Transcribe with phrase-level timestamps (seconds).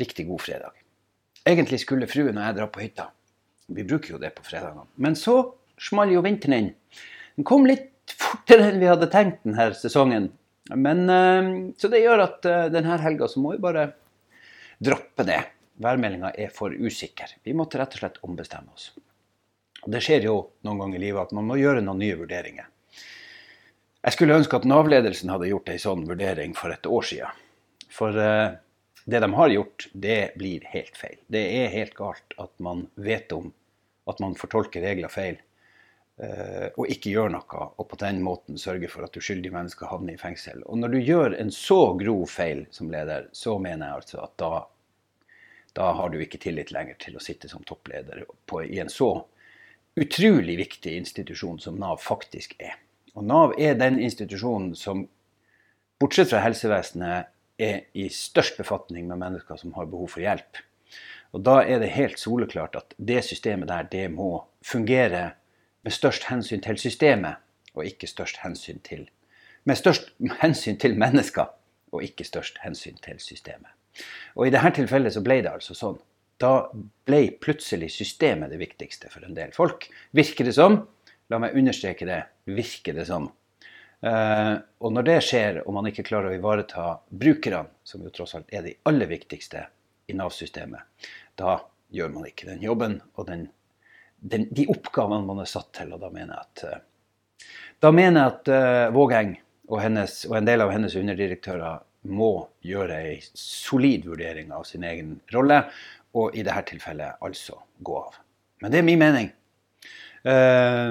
[0.00, 0.78] Riktig god fredag.
[1.48, 3.08] Egentlig skulle fruen og jeg dra på hytta.
[3.72, 4.86] Vi bruker jo det på fredagene.
[4.96, 5.36] Men så
[5.80, 6.70] small jo vinteren inn.
[7.36, 10.30] Den kom litt fortere enn vi hadde tenkt denne sesongen.
[10.70, 13.88] Men, eh, så det gjør at eh, denne helga så må vi bare
[14.82, 15.40] droppe det.
[15.82, 17.38] Værmeldinga er for usikker.
[17.42, 18.92] Vi måtte rett og slett ombestemme oss.
[19.82, 22.68] Det skjer jo noen ganger i livet at man må gjøre noen nye vurderinger.
[24.02, 27.42] Jeg skulle ønske at Nav-ledelsen hadde gjort ei sånn vurdering for et år siden.
[27.92, 28.54] For eh,
[29.04, 31.16] det de har gjort, det blir helt feil.
[31.26, 33.50] Det er helt galt at man vet om
[34.10, 35.38] at man fortolker regler feil
[36.22, 40.14] eh, og ikke gjør noe, og på den måten sørger for at uskyldige mennesker havner
[40.14, 40.62] i fengsel.
[40.66, 44.36] Og når du gjør en så grov feil som leder, så mener jeg altså at
[44.42, 44.52] da,
[45.78, 49.14] da har du ikke tillit lenger til å sitte som toppleder på, i en så
[49.98, 52.78] utrolig viktig institusjon som Nav faktisk er.
[53.12, 55.04] Og Nav er den institusjonen som,
[56.00, 60.60] bortsett fra helsevesenet, er i størst befatning med mennesker som har behov for hjelp.
[61.32, 65.32] Og Da er det helt soleklart at det systemet der det må fungere
[65.82, 67.36] med størst hensyn til systemet,
[67.74, 69.10] og ikke størst hensyn til
[69.64, 70.10] Med størst
[70.42, 71.46] hensyn til mennesker,
[71.92, 73.70] og ikke størst hensyn til systemet.
[74.34, 76.00] Og I dette tilfellet så ble det altså sånn.
[76.40, 76.66] Da
[77.06, 79.86] ble plutselig systemet det viktigste for en del folk.
[80.10, 80.80] Virker det som.
[81.30, 82.24] La meg understreke det.
[82.50, 83.30] Virker det som.
[84.02, 88.34] Uh, og når det skjer, og man ikke klarer å ivareta brukerne, som jo tross
[88.34, 89.62] alt er de aller viktigste
[90.10, 91.06] i Nav-systemet,
[91.38, 91.60] da
[91.94, 93.46] gjør man ikke den jobben og den,
[94.18, 95.94] den, de oppgavene man er satt til.
[95.94, 97.46] Og da mener jeg at, uh,
[97.86, 99.36] da mener jeg at uh, Vågeng
[99.70, 102.32] og, hennes, og en del av hennes underdirektører må
[102.66, 105.62] gjøre ei solid vurdering av sin egen rolle,
[106.18, 108.18] og i dette tilfellet altså gå av.
[108.62, 109.30] Men det er min mening.
[110.26, 110.90] Uh,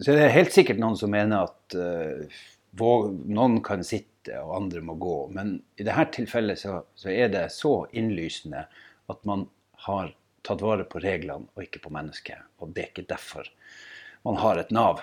[0.00, 2.42] så det er helt sikkert noen som mener at uh,
[2.74, 5.16] noen kan sitte og andre må gå.
[5.34, 8.64] Men i dette tilfellet så, så, er det så innlysende
[9.12, 9.46] at man
[9.86, 12.42] har tatt vare på reglene og ikke på mennesket.
[12.58, 13.50] Og det er ikke derfor
[14.24, 15.02] man har et Nav.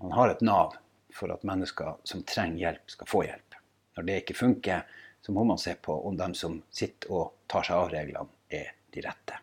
[0.00, 0.78] Man har et Nav
[1.14, 3.58] for at mennesker som trenger hjelp, skal få hjelp.
[3.96, 4.86] Når det ikke funker,
[5.20, 8.72] så må man se på om de som sitter og tar seg av reglene, er
[8.94, 9.40] de rette.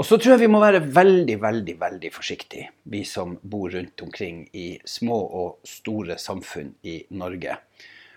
[0.00, 4.00] Og så tror jeg vi må være veldig, veldig veldig forsiktige, vi som bor rundt
[4.00, 7.58] omkring i små og store samfunn i Norge.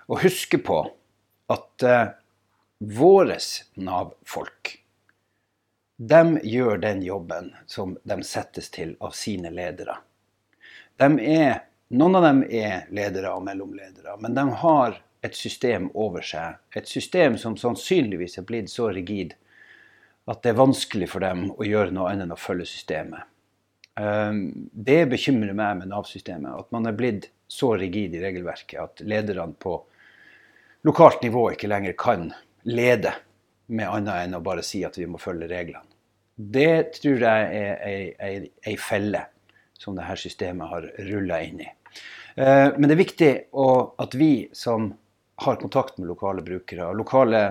[0.08, 0.78] Og huske på
[1.52, 2.14] at uh,
[2.80, 3.36] våre
[3.84, 4.72] Nav-folk,
[6.00, 6.24] de
[6.54, 10.00] gjør den jobben som de settes til av sine ledere.
[10.96, 11.66] De er,
[12.00, 16.64] noen av dem er ledere og mellomledere, men de har et system over seg.
[16.80, 19.36] Et system som sannsynligvis er blitt så rigid
[20.30, 23.28] at det er vanskelig for dem å gjøre noe annet enn å følge systemet.
[24.00, 29.04] Ehm, det bekymrer meg med Nav-systemet, at man er blitt så rigid i regelverket at
[29.06, 29.76] lederne på
[30.88, 32.32] lokalt nivå ikke lenger kan
[32.66, 33.14] lede
[33.74, 35.86] med annet enn å bare si at vi må følge reglene.
[36.34, 39.28] Det tror jeg er ei felle
[39.78, 41.70] som dette systemet har rulla inn i.
[42.40, 43.34] Ehm, men det er viktig
[44.08, 44.94] at vi som
[45.44, 47.44] har kontakt med lokale brukere lokale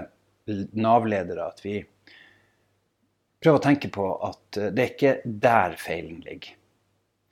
[0.46, 1.76] Nav-ledere, at vi
[3.42, 5.14] prøve å tenke på at eh, det er ikke
[5.46, 6.56] der feilen ligger.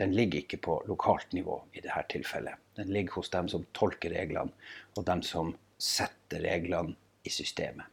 [0.01, 2.57] Den ligger ikke på lokalt nivå i dette tilfellet.
[2.79, 4.55] Den ligger hos dem som tolker reglene,
[4.97, 7.85] og dem som setter reglene i systemet.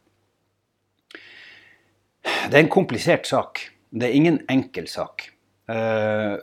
[2.22, 3.60] Det er en komplisert sak.
[3.90, 5.28] Det er ingen enkel sak.
[5.68, 6.36] Eh,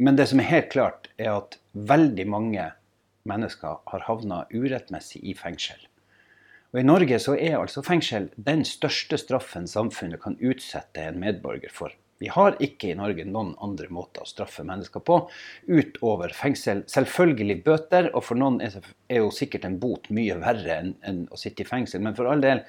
[0.00, 2.66] men det som er helt klart, er at veldig mange
[3.28, 5.80] mennesker har havna urettmessig i fengsel.
[6.70, 11.72] Og I Norge så er altså fengsel den største straffen samfunnet kan utsette en medborger
[11.74, 11.94] for.
[12.20, 15.16] Vi har ikke i Norge noen andre måter å straffe mennesker på
[15.72, 16.82] utover fengsel.
[16.92, 18.76] Selvfølgelig bøter, og for noen er,
[19.16, 22.04] jo sikkert en bot mye verre enn, en å sitte i fengsel.
[22.04, 22.60] Men for all del,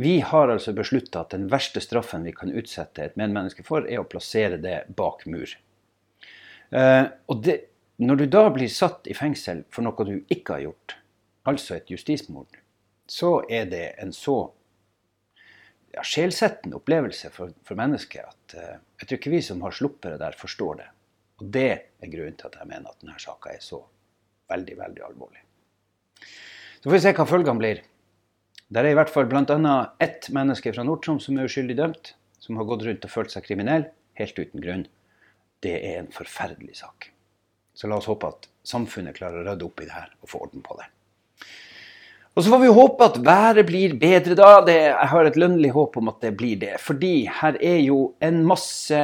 [0.00, 4.00] vi har altså beslutta at den verste straffen vi kan utsette et medmenneske for, er
[4.00, 5.52] å plassere det bak mur.
[6.72, 7.60] Eh, og det,
[8.02, 10.96] når du da blir satt i fengsel for noe du ikke har gjort,
[11.44, 12.63] altså et justismord,
[13.10, 14.38] så er det en så
[15.94, 20.14] ja, sjelsettende opplevelse for, for mennesket at uh, jeg tror ikke vi som har sluppet
[20.14, 20.90] det der, forstår det.
[21.42, 23.82] Og det er grunnen til at jeg mener at denne saka er så
[24.50, 25.42] veldig, veldig alvorlig.
[26.78, 27.82] Så får vi se hva følgene blir.
[28.74, 29.74] Der er i hvert fall bl.a.
[30.02, 33.46] ett menneske fra Nord-Troms som er uskyldig dømt, som har gått rundt og følt seg
[33.46, 33.86] kriminell,
[34.18, 34.86] helt uten grunn.
[35.64, 37.10] Det er en forferdelig sak.
[37.74, 40.42] Så la oss håpe at samfunnet klarer å rydde opp i det her og få
[40.46, 40.88] orden på det.
[42.34, 44.48] Og så får vi håpe at været blir bedre da.
[44.66, 46.72] Det, jeg har et lønnlig håp om at det blir det.
[46.82, 49.02] Fordi her er jo en masse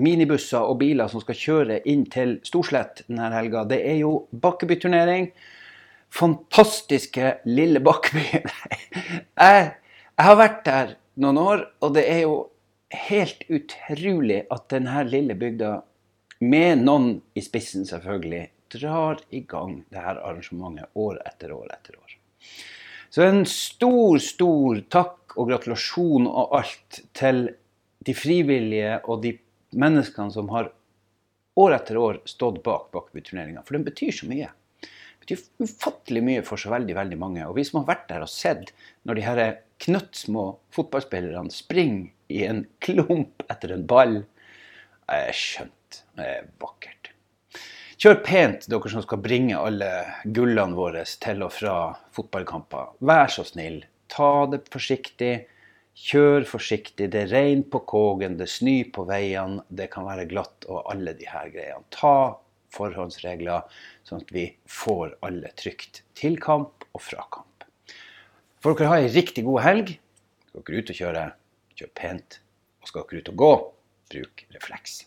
[0.00, 3.64] minibusser og biler som skal kjøre inn til Storslett denne helga.
[3.68, 4.12] Det er jo
[4.44, 5.30] Bakkebyturnering.
[6.12, 8.26] Fantastiske lille Bakkeby.
[9.44, 12.38] jeg, jeg har vært der noen år, og det er jo
[13.08, 15.78] helt utrolig at denne lille bygda,
[16.40, 22.19] med noen i spissen selvfølgelig, drar i gang dette arrangementet år etter år etter år.
[23.10, 27.48] Så en stor, stor takk og gratulasjon og alt til
[28.06, 29.34] de frivillige og de
[29.78, 30.70] menneskene som har
[31.60, 33.64] år etter år stått bak Bakkeby-turneringa.
[33.66, 34.50] For den betyr så mye.
[34.80, 37.46] Det betyr ufattelig mye for så veldig veldig mange.
[37.46, 38.72] Og vi som har vært der og sett
[39.08, 39.42] når de her
[39.84, 44.20] knøttsmå fotballspillerne springer i en klump etter en ball,
[45.10, 46.02] er skjønt.
[46.14, 46.99] Det er vakkert.
[48.00, 49.88] Kjør pent, dere som skal bringe alle
[50.24, 51.72] gullene våre til og fra
[52.16, 52.94] fotballkamper.
[53.04, 55.34] Vær så snill, ta det forsiktig.
[56.00, 57.10] Kjør forsiktig.
[57.12, 61.12] Det er regn på Kågen, det snør på veiene, det kan være glatt og alle
[61.18, 61.84] de her greiene.
[61.92, 62.40] Ta
[62.72, 63.68] forhåndsregler,
[64.08, 67.68] sånn at vi får alle trygt til kamp og fra kamp.
[68.64, 69.92] Får dere ha ei riktig god helg.
[70.48, 71.28] Skal dere ut og kjøre,
[71.76, 72.40] kjør pent.
[72.80, 73.54] Og skal dere ut og gå,
[74.16, 75.02] bruk refleks.